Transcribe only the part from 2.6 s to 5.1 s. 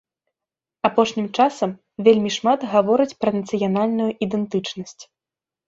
гавораць пра нацыянальную ідэнтычнасць.